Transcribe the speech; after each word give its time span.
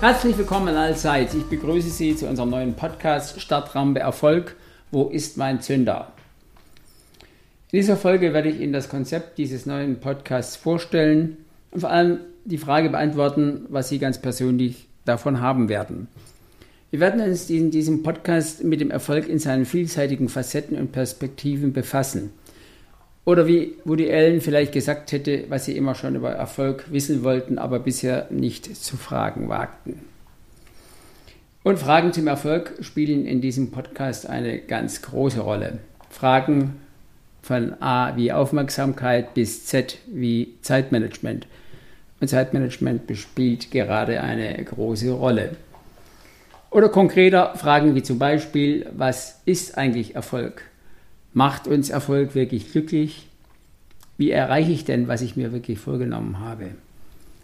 Herzlich 0.00 0.38
willkommen 0.38 0.76
allseits. 0.76 1.34
Ich 1.34 1.44
begrüße 1.44 1.90
Sie 1.90 2.16
zu 2.16 2.26
unserem 2.26 2.48
neuen 2.48 2.72
Podcast 2.72 3.38
Startrampe 3.38 4.00
Erfolg. 4.00 4.56
Wo 4.90 5.08
ist 5.08 5.36
mein 5.36 5.60
Zünder? 5.60 6.10
In 7.70 7.80
dieser 7.80 7.98
Folge 7.98 8.32
werde 8.32 8.48
ich 8.48 8.62
Ihnen 8.62 8.72
das 8.72 8.88
Konzept 8.88 9.36
dieses 9.36 9.66
neuen 9.66 10.00
Podcasts 10.00 10.56
vorstellen 10.56 11.36
und 11.70 11.80
vor 11.80 11.90
allem 11.90 12.20
die 12.46 12.56
Frage 12.56 12.88
beantworten, 12.88 13.66
was 13.68 13.90
Sie 13.90 13.98
ganz 13.98 14.16
persönlich 14.16 14.88
davon 15.04 15.42
haben 15.42 15.68
werden. 15.68 16.08
Wir 16.90 17.00
werden 17.00 17.20
uns 17.20 17.50
in 17.50 17.70
diesem 17.70 18.02
Podcast 18.02 18.64
mit 18.64 18.80
dem 18.80 18.90
Erfolg 18.90 19.28
in 19.28 19.38
seinen 19.38 19.66
vielseitigen 19.66 20.30
Facetten 20.30 20.78
und 20.78 20.92
Perspektiven 20.92 21.74
befassen. 21.74 22.32
Oder 23.24 23.46
wie 23.46 23.74
Woody 23.84 24.10
Allen 24.10 24.40
vielleicht 24.40 24.72
gesagt 24.72 25.12
hätte, 25.12 25.44
was 25.48 25.66
sie 25.66 25.76
immer 25.76 25.94
schon 25.94 26.14
über 26.16 26.32
Erfolg 26.32 26.86
wissen 26.90 27.22
wollten, 27.22 27.58
aber 27.58 27.78
bisher 27.78 28.26
nicht 28.30 28.76
zu 28.76 28.96
fragen 28.96 29.48
wagten. 29.48 30.00
Und 31.62 31.78
Fragen 31.78 32.12
zum 32.14 32.26
Erfolg 32.26 32.72
spielen 32.80 33.26
in 33.26 33.42
diesem 33.42 33.70
Podcast 33.70 34.26
eine 34.26 34.60
ganz 34.60 35.02
große 35.02 35.40
Rolle. 35.40 35.78
Fragen 36.08 36.80
von 37.42 37.74
A 37.82 38.16
wie 38.16 38.32
Aufmerksamkeit 38.32 39.34
bis 39.34 39.66
Z 39.66 39.98
wie 40.06 40.54
Zeitmanagement. 40.62 41.46
Und 42.20 42.28
Zeitmanagement 42.28 43.14
spielt 43.16 43.70
gerade 43.70 44.22
eine 44.22 44.62
große 44.64 45.10
Rolle. 45.10 45.56
Oder 46.70 46.88
konkreter 46.88 47.54
Fragen 47.56 47.94
wie 47.94 48.02
zum 48.02 48.18
Beispiel, 48.18 48.86
was 48.96 49.40
ist 49.44 49.76
eigentlich 49.76 50.14
Erfolg? 50.14 50.69
Macht 51.32 51.66
uns 51.66 51.90
Erfolg 51.90 52.34
wirklich 52.34 52.72
glücklich? 52.72 53.28
Wie 54.18 54.30
erreiche 54.30 54.72
ich 54.72 54.84
denn, 54.84 55.08
was 55.08 55.22
ich 55.22 55.36
mir 55.36 55.52
wirklich 55.52 55.78
vorgenommen 55.78 56.40
habe? 56.40 56.72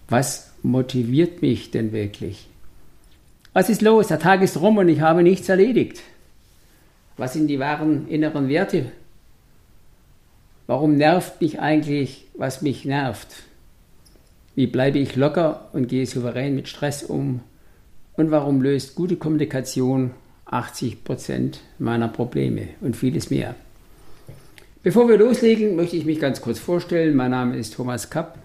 Was 0.08 0.52
motiviert 0.62 1.42
mich 1.42 1.70
denn 1.70 1.92
wirklich? 1.92 2.48
Was 3.52 3.70
ist 3.70 3.82
los? 3.82 4.08
Der 4.08 4.18
Tag 4.18 4.42
ist 4.42 4.60
rum 4.60 4.76
und 4.76 4.88
ich 4.88 5.00
habe 5.00 5.22
nichts 5.22 5.48
erledigt. 5.48 6.02
Was 7.16 7.32
sind 7.32 7.46
die 7.46 7.58
wahren 7.58 8.06
inneren 8.08 8.48
Werte? 8.48 8.92
Warum 10.66 10.96
nervt 10.96 11.40
mich 11.40 11.60
eigentlich, 11.60 12.26
was 12.34 12.60
mich 12.60 12.84
nervt? 12.84 13.44
Wie 14.54 14.66
bleibe 14.66 14.98
ich 14.98 15.16
locker 15.16 15.68
und 15.72 15.88
gehe 15.88 16.06
souverän 16.06 16.54
mit 16.54 16.68
Stress 16.68 17.04
um? 17.04 17.40
Und 18.14 18.30
warum 18.30 18.60
löst 18.60 18.94
gute 18.96 19.16
Kommunikation 19.16 20.10
80 20.46 21.04
Prozent 21.04 21.60
meiner 21.78 22.08
Probleme 22.08 22.68
und 22.80 22.96
vieles 22.96 23.30
mehr? 23.30 23.54
Bevor 24.86 25.08
wir 25.08 25.18
loslegen, 25.18 25.74
möchte 25.74 25.96
ich 25.96 26.04
mich 26.04 26.20
ganz 26.20 26.40
kurz 26.40 26.60
vorstellen. 26.60 27.16
Mein 27.16 27.32
Name 27.32 27.56
ist 27.56 27.74
Thomas 27.74 28.08
Kapp. 28.08 28.38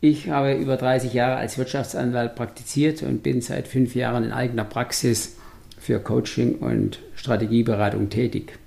Ich 0.00 0.30
habe 0.30 0.54
über 0.54 0.76
30 0.76 1.12
Jahre 1.12 1.38
als 1.38 1.58
Wirtschaftsanwalt 1.58 2.36
praktiziert 2.36 3.02
und 3.02 3.24
bin 3.24 3.40
seit 3.40 3.66
fünf 3.66 3.96
Jahren 3.96 4.22
in 4.22 4.30
eigener 4.30 4.62
Praxis 4.62 5.34
für 5.76 5.98
Coaching 5.98 6.54
und 6.58 7.00
Strategieberatung 7.16 8.10
tätig. 8.10 8.60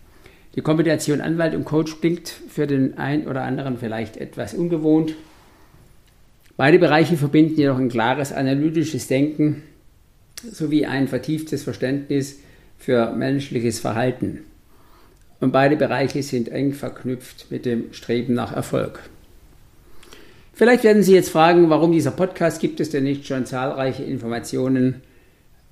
Die 0.58 0.61
Kombination 0.61 1.22
Anwalt 1.22 1.55
und 1.55 1.64
Coach 1.64 2.02
klingt 2.02 2.27
für 2.27 2.67
den 2.67 2.98
einen 2.98 3.27
oder 3.27 3.43
anderen 3.43 3.77
vielleicht 3.77 4.17
etwas 4.17 4.54
ungewohnt. 4.54 5.15
Beide 6.58 6.80
Bereiche 6.80 7.15
verbinden 7.15 7.55
jedoch 7.55 7.77
ein 7.77 7.88
klares 7.88 8.33
analytisches 8.33 9.08
Denken 9.08 9.64
sowie 10.52 10.86
ein 10.86 11.08
vertieftes 11.08 11.64
Verständnis 11.64 12.39
für 12.77 13.14
menschliches 13.14 13.80
Verhalten. 13.80 14.39
Und 15.39 15.52
beide 15.52 15.77
Bereiche 15.77 16.22
sind 16.22 16.50
eng 16.50 16.73
verknüpft 16.73 17.48
mit 17.50 17.66
dem 17.66 17.94
Streben 17.94 18.33
nach 18.33 18.54
Erfolg. 18.54 19.10
Vielleicht 20.54 20.83
werden 20.83 21.04
Sie 21.04 21.14
jetzt 21.14 21.30
fragen, 21.30 21.70
warum 21.70 21.94
dieser 21.94 22.11
Podcast 22.11 22.60
gibt 22.60 22.82
es 22.82 22.89
denn 22.89 23.05
nicht 23.05 23.26
schon 23.26 23.45
zahlreiche 23.45 24.04
Informationen 24.04 24.95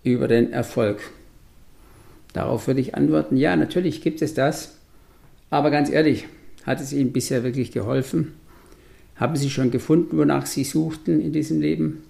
über 0.04 0.30
den 0.30 0.54
Erfolg? 0.54 1.02
Darauf 2.32 2.68
würde 2.68 2.80
ich 2.80 2.96
antworten, 2.96 3.36
ja, 3.36 3.56
natürlich 3.58 4.02
gibt 4.02 4.22
es 4.22 4.34
das. 4.34 4.78
Aber 5.50 5.72
ganz 5.72 5.90
ehrlich, 5.90 6.28
hat 6.66 6.80
es 6.80 6.94
Ihnen 6.94 7.12
bisher 7.12 7.44
wirklich 7.44 7.72
geholfen? 7.72 8.34
Haben 9.18 9.36
Sie 9.36 9.50
schon 9.50 9.72
gefunden, 9.72 10.18
wonach 10.18 10.46
Sie 10.46 10.64
suchten 10.64 11.20
in 11.20 11.34
diesem 11.34 11.60
Leben? 11.60 12.04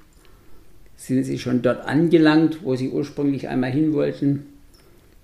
Sind 0.97 1.23
Sie 1.23 1.39
schon 1.39 1.61
dort 1.61 1.85
angelangt, 1.85 2.63
wo 2.63 2.75
Sie 2.75 2.89
ursprünglich 2.89 3.47
einmal 3.47 3.71
hin 3.71 3.93
wollten, 3.93 4.45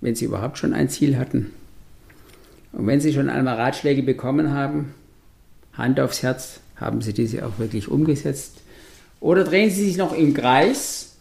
wenn 0.02 0.16
Sie 0.16 0.26
überhaupt 0.26 0.58
schon 0.58 0.74
ein 0.74 0.90
Ziel 0.90 1.18
hatten? 1.18 1.52
Und 2.74 2.88
wenn 2.88 3.00
Sie 3.00 3.14
schon 3.14 3.30
einmal 3.30 3.56
Ratschläge 3.56 4.04
bekommen 4.04 4.52
haben, 4.52 4.94
Hand 5.74 6.00
aufs 6.00 6.22
Herz, 6.22 6.60
haben 6.76 7.02
Sie 7.02 7.14
diese 7.14 7.46
auch 7.46 7.60
wirklich 7.60 7.88
umgesetzt? 7.88 8.62
Oder 9.20 9.44
drehen 9.44 9.70
Sie 9.70 9.86
sich 9.86 9.98
noch 9.98 10.14
im 10.14 10.34
Kreis 10.34 11.16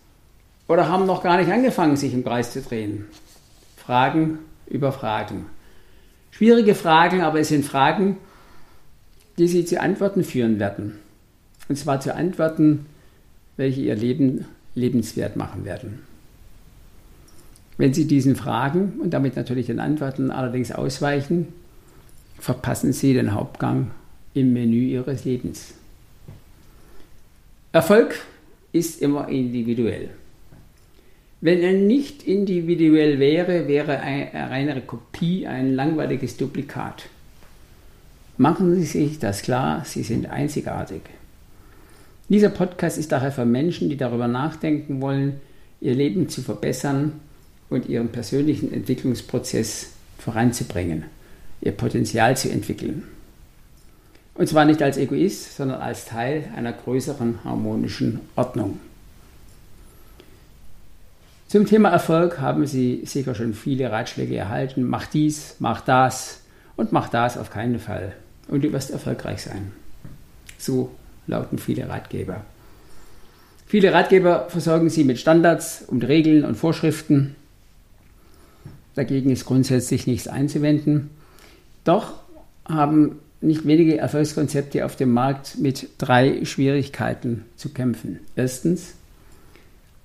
oder 0.66 0.88
haben 0.88 1.06
noch 1.06 1.22
gar 1.22 1.36
nicht 1.38 1.52
angefangen, 1.52 1.96
sich 1.96 2.12
im 2.14 2.24
Kreis 2.24 2.52
zu 2.52 2.62
drehen? 2.62 3.06
Fragen 3.76 4.38
über 4.66 4.92
Fragen. 4.92 5.46
Schwierige 6.30 6.74
Fragen, 6.74 7.20
aber 7.20 7.40
es 7.40 7.48
sind 7.48 7.64
Fragen, 7.64 8.16
die 9.38 9.46
Sie 9.46 9.64
zu 9.64 9.80
Antworten 9.80 10.24
führen 10.24 10.58
werden. 10.58 10.98
Und 11.68 11.76
zwar 11.76 12.00
zu 12.00 12.14
Antworten, 12.14 12.86
welche 13.56 13.82
Ihr 13.82 13.94
Leben 13.94 14.46
lebenswert 14.74 15.36
machen 15.36 15.64
werden. 15.64 16.00
Wenn 17.78 17.94
Sie 17.94 18.06
diesen 18.06 18.36
Fragen 18.36 18.94
und 19.00 19.10
damit 19.10 19.36
natürlich 19.36 19.66
den 19.66 19.80
Antworten 19.80 20.30
allerdings 20.30 20.72
ausweichen, 20.72 21.48
verpassen 22.38 22.92
Sie 22.92 23.14
den 23.14 23.34
Hauptgang 23.34 23.90
im 24.34 24.52
Menü 24.52 24.88
Ihres 24.88 25.24
Lebens. 25.24 25.74
Erfolg 27.72 28.20
ist 28.72 29.00
immer 29.00 29.28
individuell. 29.28 30.10
Wenn 31.40 31.60
er 31.60 31.72
nicht 31.72 32.22
individuell 32.22 33.18
wäre, 33.18 33.66
wäre 33.66 34.00
eine 34.00 34.50
reine 34.50 34.80
Kopie 34.82 35.46
ein 35.46 35.74
langweiliges 35.74 36.36
Duplikat. 36.36 37.08
Machen 38.36 38.74
Sie 38.76 38.84
sich 38.84 39.18
das 39.18 39.42
klar, 39.42 39.84
Sie 39.84 40.02
sind 40.02 40.26
einzigartig. 40.26 41.02
Dieser 42.28 42.48
Podcast 42.48 42.96
ist 42.96 43.12
daher 43.12 43.32
für 43.32 43.44
Menschen, 43.44 43.88
die 43.88 43.96
darüber 43.96 44.28
nachdenken 44.28 45.00
wollen, 45.00 45.40
ihr 45.80 45.94
Leben 45.94 46.28
zu 46.28 46.42
verbessern 46.42 47.20
und 47.72 47.88
ihren 47.88 48.08
persönlichen 48.08 48.72
Entwicklungsprozess 48.72 49.88
voranzubringen, 50.18 51.04
ihr 51.60 51.72
Potenzial 51.72 52.36
zu 52.36 52.50
entwickeln. 52.50 53.04
Und 54.34 54.48
zwar 54.48 54.64
nicht 54.64 54.82
als 54.82 54.96
Egoist, 54.96 55.56
sondern 55.56 55.80
als 55.80 56.06
Teil 56.06 56.44
einer 56.56 56.72
größeren 56.72 57.40
harmonischen 57.44 58.20
Ordnung. 58.36 58.78
Zum 61.48 61.66
Thema 61.66 61.90
Erfolg 61.90 62.38
haben 62.38 62.66
Sie 62.66 63.02
sicher 63.04 63.34
schon 63.34 63.52
viele 63.52 63.92
Ratschläge 63.92 64.34
erhalten. 64.36 64.84
Mach 64.84 65.06
dies, 65.06 65.56
mach 65.58 65.82
das 65.82 66.40
und 66.76 66.92
mach 66.92 67.10
das 67.10 67.36
auf 67.36 67.50
keinen 67.50 67.78
Fall. 67.78 68.14
Und 68.48 68.64
du 68.64 68.72
wirst 68.72 68.90
erfolgreich 68.90 69.42
sein. 69.42 69.72
So 70.56 70.90
lauten 71.26 71.58
viele 71.58 71.88
Ratgeber. 71.90 72.42
Viele 73.66 73.92
Ratgeber 73.92 74.46
versorgen 74.48 74.88
Sie 74.88 75.04
mit 75.04 75.18
Standards 75.18 75.84
und 75.86 76.04
Regeln 76.04 76.44
und 76.44 76.54
Vorschriften. 76.54 77.36
Dagegen 78.94 79.30
ist 79.30 79.44
grundsätzlich 79.44 80.06
nichts 80.06 80.28
einzuwenden. 80.28 81.10
Doch 81.84 82.14
haben 82.64 83.18
nicht 83.40 83.66
wenige 83.66 83.98
Erfolgskonzepte 83.98 84.84
auf 84.84 84.96
dem 84.96 85.12
Markt 85.12 85.58
mit 85.58 85.88
drei 85.98 86.44
Schwierigkeiten 86.44 87.44
zu 87.56 87.70
kämpfen. 87.70 88.20
Erstens, 88.36 88.94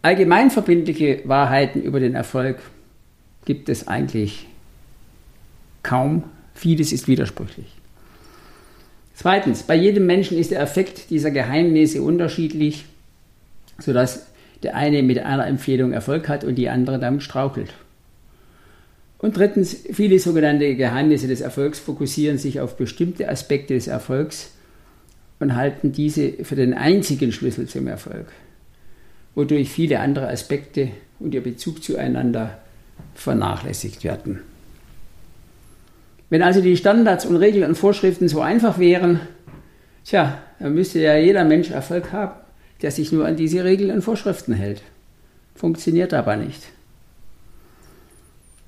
allgemeinverbindliche 0.02 1.22
Wahrheiten 1.26 1.82
über 1.82 2.00
den 2.00 2.16
Erfolg 2.16 2.58
gibt 3.46 3.70
es 3.70 3.88
eigentlich 3.88 4.48
kaum. 5.84 6.24
Vieles 6.54 6.92
ist 6.92 7.08
widersprüchlich. 7.08 7.68
Zweitens, 9.14 9.64
bei 9.64 9.76
jedem 9.76 10.06
Menschen 10.06 10.38
ist 10.38 10.52
der 10.52 10.62
Effekt 10.62 11.10
dieser 11.10 11.32
Geheimnisse 11.32 12.02
unterschiedlich, 12.02 12.86
sodass 13.80 14.28
der 14.64 14.76
eine 14.76 15.04
mit 15.04 15.20
einer 15.20 15.46
Empfehlung 15.46 15.92
Erfolg 15.92 16.28
hat 16.28 16.44
und 16.44 16.56
die 16.56 16.70
andere 16.70 17.00
damit 17.00 17.24
strauchelt. 17.24 17.74
Und 19.20 19.36
drittens, 19.38 19.76
viele 19.92 20.20
sogenannte 20.20 20.76
Geheimnisse 20.76 21.28
des 21.28 21.42
Erfolgs 21.42 21.80
fokussieren 21.80 22.38
sich 22.38 22.60
auf 22.60 22.78
bestimmte 22.78 23.28
Aspekte 23.30 23.74
des 23.74 23.88
Erfolgs 23.88 24.52
und 25.40 25.56
halten 25.56 25.92
diese 25.92 26.32
für 26.44 26.56
den 26.56 26.74
einzigen 26.74 27.32
Schlüssel 27.32 27.68
zum 27.68 27.88
Erfolg. 27.88 28.28
wodurch 29.38 29.70
viele 29.70 30.00
andere 30.00 30.30
Aspekte 30.30 30.90
und 31.20 31.36
ihr 31.36 31.44
Bezug 31.44 31.84
zueinander 31.84 32.58
vernachlässigt 33.14 34.04
werden. 34.04 34.40
Wenn 36.32 36.42
also 36.42 36.60
die 36.60 36.76
Standards 36.76 37.28
und 37.28 37.36
Regeln 37.36 37.70
und 37.70 37.76
Vorschriften 37.76 38.30
so 38.30 38.42
einfach 38.42 38.80
wären, 38.80 39.20
tja, 40.04 40.40
dann 40.60 40.74
müsste 40.74 41.00
ja 41.00 41.16
jeder 41.18 41.44
Mensch 41.46 41.70
Erfolg 41.70 42.12
haben, 42.12 42.34
der 42.82 42.90
sich 42.90 43.12
nur 43.12 43.28
an 43.28 43.36
diese 43.36 43.64
Regeln 43.64 43.92
und 43.92 44.02
Vorschriften 44.02 44.54
hält. 44.54 44.82
Funktioniert 45.54 46.16
aber 46.16 46.36
nicht. 46.36 46.64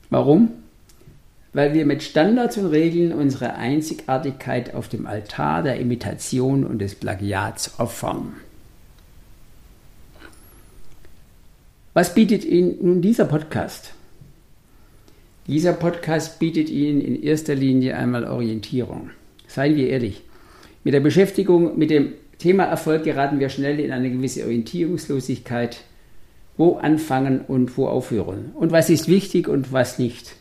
Warum? 0.09 0.49
Weil 1.53 1.73
wir 1.73 1.85
mit 1.85 2.03
Standards 2.03 2.57
und 2.57 2.67
Regeln 2.67 3.13
unsere 3.13 3.55
Einzigartigkeit 3.55 4.73
auf 4.73 4.87
dem 4.87 5.07
Altar 5.07 5.63
der 5.63 5.79
Imitation 5.79 6.63
und 6.63 6.79
des 6.79 6.95
Plagiats 6.95 7.79
opfern. 7.79 8.33
Was 11.93 12.13
bietet 12.13 12.45
Ihnen 12.45 12.77
nun 12.81 13.01
dieser 13.01 13.25
Podcast? 13.25 13.93
Dieser 15.47 15.73
Podcast 15.73 16.39
bietet 16.39 16.69
Ihnen 16.69 17.01
in 17.01 17.21
erster 17.21 17.55
Linie 17.55 17.97
einmal 17.97 18.25
Orientierung. 18.25 19.09
Seien 19.47 19.75
wir 19.75 19.89
ehrlich, 19.89 20.21
mit 20.83 20.93
der 20.93 20.99
Beschäftigung 20.99 21.77
mit 21.77 21.89
dem 21.89 22.13
Thema 22.37 22.65
Erfolg 22.65 23.03
geraten 23.03 23.39
wir 23.39 23.49
schnell 23.49 23.79
in 23.79 23.91
eine 23.91 24.11
gewisse 24.11 24.43
Orientierungslosigkeit. 24.43 25.81
Wo 26.59 26.75
anfangen 26.75 27.39
und 27.47 27.77
wo 27.77 27.87
aufhören? 27.87 28.51
Und 28.53 28.73
was 28.73 28.89
ist 28.89 29.07
wichtig 29.07 29.47
und 29.47 29.71
was 29.71 29.97
nicht? 29.97 30.35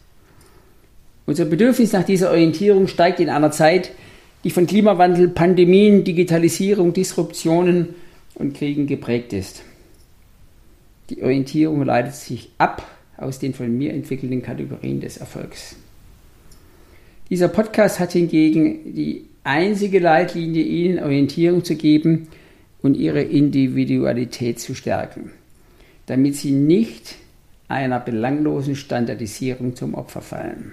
Unser 1.26 1.44
Bedürfnis 1.44 1.92
nach 1.92 2.02
dieser 2.02 2.30
Orientierung 2.30 2.88
steigt 2.88 3.20
in 3.20 3.30
einer 3.30 3.52
Zeit, 3.52 3.92
die 4.42 4.50
von 4.50 4.66
Klimawandel, 4.66 5.28
Pandemien, 5.28 6.02
Digitalisierung, 6.02 6.92
Disruptionen 6.92 7.90
und 8.34 8.54
Kriegen 8.54 8.88
geprägt 8.88 9.32
ist. 9.32 9.62
Die 11.10 11.22
Orientierung 11.22 11.84
leitet 11.84 12.16
sich 12.16 12.50
ab 12.58 12.84
aus 13.16 13.38
den 13.38 13.54
von 13.54 13.78
mir 13.78 13.92
entwickelten 13.92 14.42
Kategorien 14.42 15.00
des 15.00 15.18
Erfolgs. 15.18 15.76
Dieser 17.30 17.46
Podcast 17.46 18.00
hat 18.00 18.10
hingegen 18.10 18.92
die 18.92 19.26
einzige 19.44 20.00
Leitlinie, 20.00 20.64
Ihnen 20.64 20.98
Orientierung 20.98 21.62
zu 21.62 21.76
geben 21.76 22.26
und 22.82 22.96
Ihre 22.96 23.22
Individualität 23.22 24.58
zu 24.58 24.74
stärken, 24.74 25.30
damit 26.08 26.36
Sie 26.36 26.52
nicht 26.52 27.16
einer 27.68 28.00
belanglosen 28.00 28.76
Standardisierung 28.76 29.76
zum 29.76 29.94
Opfer 29.94 30.22
fallen. 30.22 30.72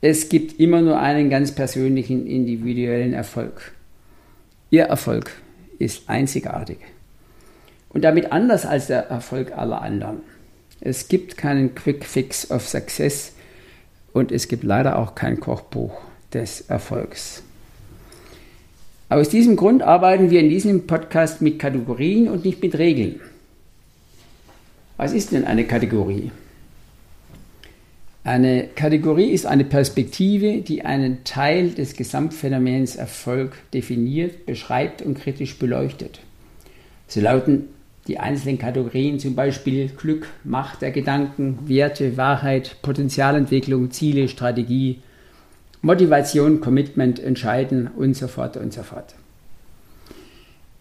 Es 0.00 0.30
gibt 0.30 0.58
immer 0.58 0.80
nur 0.80 0.98
einen 0.98 1.28
ganz 1.28 1.54
persönlichen 1.54 2.26
individuellen 2.26 3.12
Erfolg. 3.12 3.72
Ihr 4.70 4.84
Erfolg 4.84 5.30
ist 5.78 6.08
einzigartig 6.08 6.78
und 7.90 8.02
damit 8.02 8.32
anders 8.32 8.64
als 8.64 8.86
der 8.86 9.08
Erfolg 9.10 9.52
aller 9.52 9.82
anderen. 9.82 10.20
Es 10.80 11.08
gibt 11.08 11.36
keinen 11.36 11.74
Quick 11.74 12.06
Fix 12.06 12.50
of 12.50 12.66
Success 12.66 13.34
und 14.14 14.32
es 14.32 14.48
gibt 14.48 14.64
leider 14.64 14.98
auch 14.98 15.14
kein 15.14 15.38
Kochbuch 15.38 16.00
des 16.32 16.62
Erfolgs. 16.62 17.42
Aus 19.10 19.28
diesem 19.28 19.56
Grund 19.56 19.82
arbeiten 19.82 20.30
wir 20.30 20.40
in 20.40 20.48
diesem 20.48 20.86
Podcast 20.86 21.42
mit 21.42 21.58
Kategorien 21.58 22.28
und 22.28 22.46
nicht 22.46 22.62
mit 22.62 22.78
Regeln. 22.78 23.20
Was 25.00 25.14
ist 25.14 25.32
denn 25.32 25.46
eine 25.46 25.64
Kategorie? 25.64 26.30
Eine 28.22 28.66
Kategorie 28.66 29.30
ist 29.30 29.46
eine 29.46 29.64
Perspektive, 29.64 30.60
die 30.60 30.84
einen 30.84 31.24
Teil 31.24 31.70
des 31.70 31.94
Gesamtphänomens 31.94 32.96
Erfolg 32.96 33.56
definiert, 33.72 34.44
beschreibt 34.44 35.00
und 35.00 35.14
kritisch 35.18 35.58
beleuchtet. 35.58 36.20
So 37.08 37.22
lauten 37.22 37.68
die 38.08 38.18
einzelnen 38.18 38.58
Kategorien, 38.58 39.18
zum 39.18 39.34
Beispiel 39.34 39.88
Glück, 39.88 40.26
Macht 40.44 40.82
der 40.82 40.90
Gedanken, 40.90 41.60
Werte, 41.66 42.18
Wahrheit, 42.18 42.76
Potenzialentwicklung, 42.82 43.90
Ziele, 43.90 44.28
Strategie, 44.28 44.98
Motivation, 45.80 46.60
Commitment, 46.60 47.18
Entscheiden 47.18 47.88
und 47.96 48.18
so 48.18 48.28
fort 48.28 48.58
und 48.58 48.74
so 48.74 48.82
fort. 48.82 49.14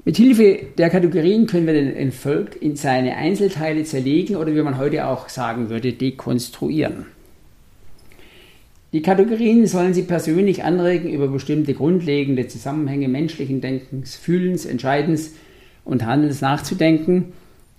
Mit 0.06 0.18
Hilfe 0.18 0.60
der 0.78 0.90
Kategorien 0.90 1.46
können 1.46 1.68
wir 1.68 1.74
den 1.74 1.96
Erfolg 1.96 2.62
in 2.62 2.76
seine 2.76 3.18
Einzelteile 3.18 3.84
zerlegen 3.84 4.38
oder 4.38 4.56
wie 4.56 4.62
man 4.62 4.78
heute 4.78 5.06
auch 5.06 5.28
sagen 5.30 5.70
würde, 5.70 5.94
dekonstruieren. 5.94 7.06
Die 8.92 9.02
Kategorien 9.02 9.68
sollen 9.68 9.94
Sie 9.94 10.02
persönlich 10.02 10.64
anregen, 10.64 11.12
über 11.12 11.28
bestimmte 11.28 11.74
grundlegende 11.74 12.48
Zusammenhänge 12.48 13.08
menschlichen 13.08 13.62
Denkens, 13.62 14.16
Fühlens, 14.16 14.66
Entscheidens, 14.66 15.34
und 15.86 16.06
Handelns 16.06 16.42
nachzudenken 16.42 17.34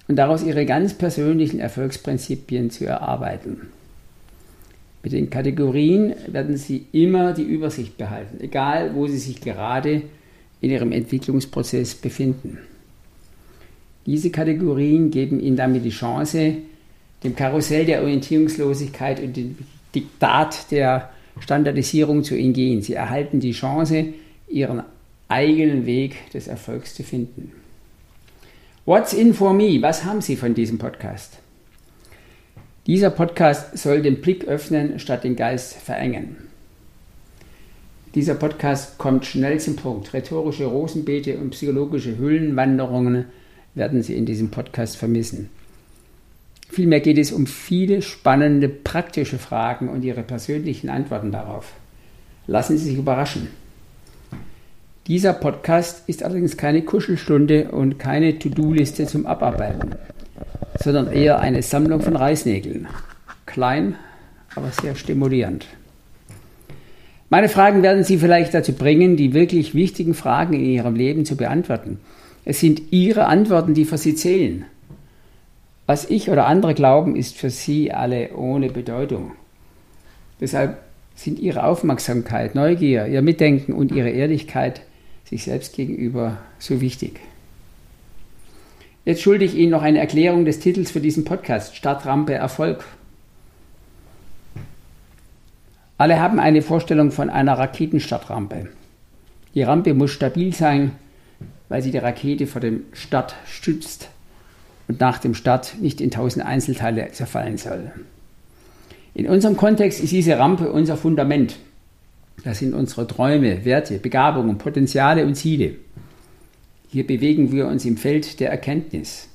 und 0.09 0.17
daraus 0.17 0.43
ihre 0.43 0.67
ganz 0.67 0.95
persönlichen 0.95 1.61
Erfolgsprinzipien 1.61 2.71
zu 2.71 2.85
erarbeiten. 2.85 3.69
Mit 5.03 5.13
den 5.13 5.31
Kategorien 5.31 6.15
werden 6.27 6.57
Sie 6.57 6.87
immer 6.93 7.33
die 7.33 7.45
Übersicht 7.45 7.97
behalten, 7.97 8.39
egal 8.41 8.95
wo 8.95 9.07
Sie 9.07 9.19
sich 9.19 9.41
gerade 9.41 10.03
in 10.61 10.71
Ihrem 10.71 10.93
Entwicklungsprozess 10.93 11.95
befinden. 11.95 12.59
Diese 14.07 14.31
Kategorien 14.31 15.11
geben 15.11 15.41
Ihnen 15.41 15.57
damit 15.57 15.85
die 15.85 15.91
Chance, 15.91 16.57
dem 17.23 17.37
Karussell 17.37 17.85
der 17.85 18.03
Orientierungslosigkeit 18.03 19.21
und 19.21 19.37
dem 19.37 19.59
Diktat 19.95 20.71
der 20.71 21.11
Standardisierung 21.41 22.25
zu 22.25 22.35
entgehen. 22.35 22.83
Sie 22.83 22.95
erhalten 22.95 23.41
die 23.41 23.53
Chance, 23.53 24.07
Ihren 24.49 24.83
eigenen 25.29 25.87
Weg 25.87 26.31
des 26.33 26.49
Erfolgs 26.49 26.95
zu 26.95 27.03
finden. 27.03 27.53
What's 28.85 29.13
in 29.13 29.35
for 29.35 29.53
me? 29.53 29.81
Was 29.81 30.05
haben 30.05 30.21
Sie 30.21 30.37
von 30.37 30.55
diesem 30.55 30.79
Podcast? 30.79 31.39
Dieser 32.87 33.11
Podcast 33.11 33.79
soll 33.79 34.03
den 34.03 34.21
Blick 34.21 34.47
öffnen, 34.47 34.99
statt 34.99 35.23
den 35.23 35.37
Geist 35.37 35.75
verengen. 35.75 36.50
Dieser 38.17 38.35
Podcast 38.35 38.99
kommt 38.99 39.25
schnell 39.25 39.61
zum 39.61 39.77
Punkt. 39.77 40.13
Rhetorische 40.13 40.65
Rosenbeete 40.65 41.39
und 41.39 41.51
psychologische 41.51 42.17
Höhlenwanderungen 42.17 43.27
werden 43.77 44.03
Sie 44.03 44.17
in 44.17 44.27
diesem 44.27 44.51
Podcast 44.51 44.97
vermissen. 44.97 45.49
Vielmehr 46.69 46.99
geht 46.99 47.19
es 47.19 47.31
um 47.31 47.47
viele 47.47 48.03
spannende 48.03 48.69
praktische 48.69 49.39
Fragen 49.39 49.89
und 49.89 50.03
Ihre 50.03 50.25
persönlichen 50.25 50.91
Antworten 50.91 51.31
darauf. 51.31 51.73
Lassen 52.49 52.79
Sie 52.79 52.87
sich 52.87 52.99
überraschen. 52.99 53.47
Dieser 55.07 55.33
Podcast 55.33 56.09
ist 56.09 56.25
allerdings 56.25 56.57
keine 56.57 56.83
Kuschelstunde 56.83 57.71
und 57.71 58.01
keine 58.01 58.41
To-Do-Liste 58.41 59.07
zum 59.07 59.25
Abarbeiten, 59.25 59.95
sondern 60.81 61.13
eher 61.13 61.39
eine 61.39 61.63
Sammlung 61.63 62.01
von 62.01 62.17
Reißnägeln. 62.17 62.89
Klein, 63.47 63.95
aber 64.57 64.73
sehr 64.73 64.97
stimulierend. 64.97 65.67
Meine 67.31 67.49
Fragen 67.49 67.85
werden 67.85 68.03
Sie 68.03 68.19
vielleicht 68.19 68.53
dazu 68.55 68.73
bringen, 68.73 69.17
die 69.17 69.33
wirklich 69.33 69.73
wichtigen 69.73 70.15
Fragen 70.15 70.53
in 70.55 70.65
Ihrem 70.65 70.97
Leben 70.97 71.25
zu 71.25 71.37
beantworten. 71.37 72.01
Es 72.45 72.59
sind 72.59 72.83
Ihre 72.91 73.27
Antworten, 73.27 73.73
die 73.73 73.85
für 73.85 73.99
Sie 73.99 74.17
zählen. 74.17 74.65
Was 75.87 76.11
ich 76.11 76.29
oder 76.29 76.47
andere 76.47 76.75
glauben, 76.75 77.15
ist 77.15 77.37
für 77.37 77.51
Sie 77.51 77.93
alle 77.93 78.35
ohne 78.37 78.69
Bedeutung. 78.69 79.33
Deshalb 80.41 80.79
sind 81.15 81.39
Ihre 81.39 81.65
Aufmerksamkeit, 81.65 82.57
Neugier, 82.57 83.07
Ihr 83.07 83.23
Mitdenken 83.23 83.75
und 83.75 83.93
Ihre 83.93 84.11
Ehrlichkeit 84.11 84.81
sich 85.25 85.45
selbst 85.45 85.77
gegenüber 85.77 86.39
so 86.59 86.81
wichtig. 86.81 87.21
Jetzt 89.05 89.23
schulde 89.23 89.45
ich 89.45 89.55
Ihnen 89.55 89.71
noch 89.71 89.83
eine 89.83 90.01
Erklärung 90.01 90.45
des 90.45 90.59
Titels 90.59 90.91
für 90.91 91.01
diesen 91.01 91.25
Podcast, 91.25 91.77
Stadtrampe 91.77 92.35
Erfolg. 92.35 92.85
Alle 96.01 96.19
haben 96.19 96.41
eine 96.41 96.63
Vorstellung 96.63 97.11
von 97.11 97.29
einer 97.29 97.59
Raketenstartrampe. 97.59 98.69
Die 99.55 99.63
Rampe 99.63 99.93
muss 99.93 100.13
stabil 100.13 100.55
sein, 100.55 100.93
weil 101.69 101.83
sie 101.83 101.91
die 101.91 101.99
Rakete 101.99 102.47
vor 102.47 102.63
dem 102.63 102.85
Start 102.95 103.35
stützt 103.45 104.09
und 104.89 104.99
nach 104.99 105.19
dem 105.19 105.35
Start 105.35 105.75
nicht 105.79 106.01
in 106.01 106.11
tausend 106.11 106.47
Einzelteile 106.47 107.13
zerfallen 107.13 107.59
soll. 107.59 107.93
In 109.13 109.29
unserem 109.29 109.59
Kontext 109.59 110.03
ist 110.03 110.13
diese 110.13 110.39
Rampe 110.39 110.73
unser 110.73 110.97
Fundament. 110.97 111.57
Das 112.45 112.61
sind 112.61 112.73
unsere 112.73 113.07
Träume, 113.07 113.67
Werte, 113.67 113.99
Begabungen, 113.99 114.57
Potenziale 114.57 115.27
und 115.27 115.35
Ziele. 115.35 115.75
Hier 116.89 117.07
bewegen 117.07 117.53
wir 117.53 117.67
uns 117.67 117.85
im 117.85 117.99
Feld 117.99 118.41
der 118.41 118.51
Erkenntnis. 118.51 119.29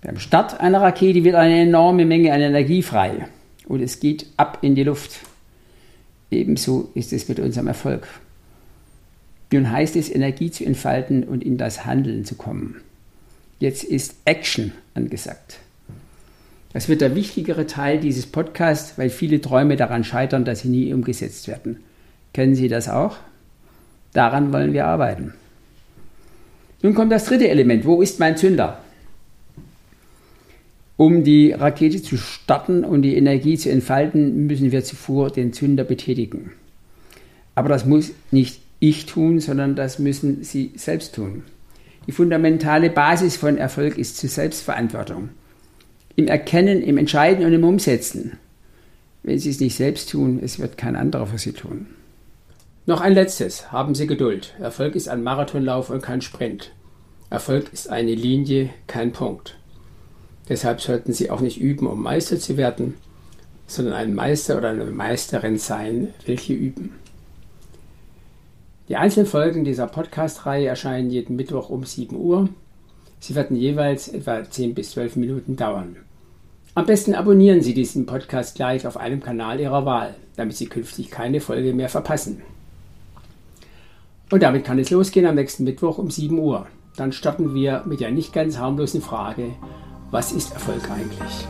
Beim 0.00 0.18
Start 0.18 0.58
einer 0.58 0.80
Rakete 0.80 1.22
wird 1.22 1.36
eine 1.36 1.60
enorme 1.60 2.04
Menge 2.04 2.32
an 2.32 2.40
Energie 2.40 2.82
frei 2.82 3.28
und 3.68 3.80
es 3.80 4.00
geht 4.00 4.26
ab 4.36 4.58
in 4.62 4.74
die 4.74 4.82
Luft. 4.82 5.20
Ebenso 6.32 6.90
ist 6.94 7.12
es 7.12 7.28
mit 7.28 7.38
unserem 7.38 7.66
Erfolg. 7.66 8.08
Nun 9.52 9.70
heißt 9.70 9.96
es, 9.96 10.08
Energie 10.08 10.50
zu 10.50 10.64
entfalten 10.64 11.24
und 11.24 11.44
in 11.44 11.58
das 11.58 11.84
Handeln 11.84 12.24
zu 12.24 12.36
kommen. 12.36 12.80
Jetzt 13.58 13.84
ist 13.84 14.16
Action 14.24 14.72
angesagt. 14.94 15.58
Das 16.72 16.88
wird 16.88 17.02
der 17.02 17.14
wichtigere 17.14 17.66
Teil 17.66 18.00
dieses 18.00 18.24
Podcasts, 18.24 18.96
weil 18.96 19.10
viele 19.10 19.42
Träume 19.42 19.76
daran 19.76 20.04
scheitern, 20.04 20.46
dass 20.46 20.60
sie 20.60 20.68
nie 20.68 20.94
umgesetzt 20.94 21.48
werden. 21.48 21.80
Kennen 22.32 22.54
Sie 22.54 22.68
das 22.68 22.88
auch? 22.88 23.18
Daran 24.14 24.54
wollen 24.54 24.72
wir 24.72 24.86
arbeiten. 24.86 25.34
Nun 26.80 26.94
kommt 26.94 27.12
das 27.12 27.26
dritte 27.26 27.48
Element. 27.48 27.84
Wo 27.84 28.00
ist 28.00 28.20
mein 28.20 28.38
Zünder? 28.38 28.82
Um 31.02 31.24
die 31.24 31.50
Rakete 31.50 32.00
zu 32.00 32.16
starten 32.16 32.84
und 32.84 33.02
die 33.02 33.16
Energie 33.16 33.58
zu 33.58 33.68
entfalten, 33.72 34.46
müssen 34.46 34.70
wir 34.70 34.84
zuvor 34.84 35.30
den 35.30 35.52
Zünder 35.52 35.82
betätigen. 35.82 36.52
Aber 37.56 37.68
das 37.68 37.84
muss 37.84 38.12
nicht 38.30 38.60
ich 38.78 39.06
tun, 39.06 39.40
sondern 39.40 39.74
das 39.74 39.98
müssen 39.98 40.44
Sie 40.44 40.70
selbst 40.76 41.16
tun. 41.16 41.42
Die 42.06 42.12
fundamentale 42.12 42.88
Basis 42.88 43.36
von 43.36 43.56
Erfolg 43.58 43.98
ist 43.98 44.16
zur 44.16 44.30
Selbstverantwortung. 44.30 45.30
Im 46.14 46.28
Erkennen, 46.28 46.80
im 46.80 46.98
Entscheiden 46.98 47.44
und 47.44 47.52
im 47.52 47.64
Umsetzen. 47.64 48.38
Wenn 49.24 49.40
Sie 49.40 49.50
es 49.50 49.58
nicht 49.58 49.74
selbst 49.74 50.08
tun, 50.08 50.38
es 50.40 50.60
wird 50.60 50.78
kein 50.78 50.94
anderer 50.94 51.26
für 51.26 51.38
Sie 51.38 51.50
tun. 51.52 51.88
Noch 52.86 53.00
ein 53.00 53.14
letztes. 53.14 53.72
Haben 53.72 53.96
Sie 53.96 54.06
Geduld. 54.06 54.54
Erfolg 54.60 54.94
ist 54.94 55.08
ein 55.08 55.24
Marathonlauf 55.24 55.90
und 55.90 56.00
kein 56.00 56.22
Sprint. 56.22 56.70
Erfolg 57.28 57.72
ist 57.72 57.90
eine 57.90 58.14
Linie, 58.14 58.70
kein 58.86 59.10
Punkt. 59.10 59.58
Deshalb 60.48 60.80
sollten 60.80 61.12
Sie 61.12 61.30
auch 61.30 61.40
nicht 61.40 61.60
üben, 61.60 61.86
um 61.86 62.02
Meister 62.02 62.38
zu 62.38 62.56
werden, 62.56 62.94
sondern 63.66 63.94
ein 63.94 64.14
Meister 64.14 64.58
oder 64.58 64.70
eine 64.70 64.84
Meisterin 64.84 65.58
sein, 65.58 66.08
welche 66.26 66.52
üben. 66.52 66.94
Die 68.88 68.96
einzelnen 68.96 69.26
Folgen 69.26 69.64
dieser 69.64 69.86
Podcast-Reihe 69.86 70.66
erscheinen 70.66 71.10
jeden 71.10 71.36
Mittwoch 71.36 71.70
um 71.70 71.84
7 71.84 72.16
Uhr. 72.16 72.48
Sie 73.20 73.34
werden 73.34 73.56
jeweils 73.56 74.08
etwa 74.08 74.42
10 74.48 74.74
bis 74.74 74.90
12 74.90 75.16
Minuten 75.16 75.56
dauern. 75.56 75.96
Am 76.74 76.86
besten 76.86 77.14
abonnieren 77.14 77.60
Sie 77.60 77.74
diesen 77.74 78.06
Podcast 78.06 78.56
gleich 78.56 78.86
auf 78.86 78.96
einem 78.96 79.20
Kanal 79.20 79.60
Ihrer 79.60 79.86
Wahl, 79.86 80.14
damit 80.36 80.56
Sie 80.56 80.66
künftig 80.66 81.10
keine 81.10 81.40
Folge 81.40 81.72
mehr 81.72 81.88
verpassen. 81.88 82.42
Und 84.30 84.42
damit 84.42 84.64
kann 84.64 84.78
es 84.78 84.90
losgehen 84.90 85.26
am 85.26 85.36
nächsten 85.36 85.64
Mittwoch 85.64 85.98
um 85.98 86.10
7 86.10 86.38
Uhr. 86.38 86.66
Dann 86.96 87.12
starten 87.12 87.54
wir 87.54 87.84
mit 87.86 88.00
der 88.00 88.10
nicht 88.10 88.32
ganz 88.32 88.58
harmlosen 88.58 89.02
Frage, 89.02 89.52
was 90.12 90.30
ist 90.30 90.52
Erfolg 90.52 90.88
eigentlich? 90.90 91.48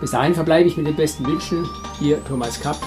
Bis 0.00 0.10
dahin 0.10 0.34
verbleibe 0.34 0.66
ich 0.66 0.76
mit 0.78 0.86
den 0.86 0.96
besten 0.96 1.26
Wünschen. 1.26 1.68
Hier 1.98 2.24
Thomas 2.24 2.58
Kapp 2.58 2.78